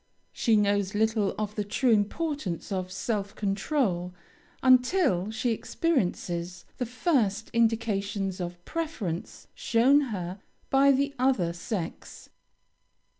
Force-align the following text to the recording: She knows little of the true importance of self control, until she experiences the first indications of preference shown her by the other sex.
She 0.31 0.55
knows 0.57 0.95
little 0.95 1.35
of 1.37 1.53
the 1.53 1.63
true 1.63 1.91
importance 1.91 2.71
of 2.71 2.91
self 2.91 3.35
control, 3.35 4.15
until 4.63 5.29
she 5.29 5.51
experiences 5.51 6.65
the 6.79 6.87
first 6.87 7.51
indications 7.53 8.39
of 8.39 8.65
preference 8.65 9.45
shown 9.53 10.01
her 10.09 10.39
by 10.71 10.91
the 10.91 11.13
other 11.19 11.53
sex. 11.53 12.29